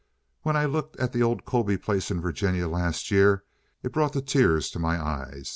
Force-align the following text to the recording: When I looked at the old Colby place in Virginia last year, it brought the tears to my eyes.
When 0.41 0.55
I 0.57 0.65
looked 0.65 0.95
at 0.97 1.13
the 1.13 1.21
old 1.21 1.45
Colby 1.45 1.77
place 1.77 2.09
in 2.09 2.21
Virginia 2.21 2.67
last 2.67 3.11
year, 3.11 3.43
it 3.83 3.91
brought 3.93 4.13
the 4.13 4.21
tears 4.23 4.71
to 4.71 4.79
my 4.79 4.99
eyes. 4.99 5.49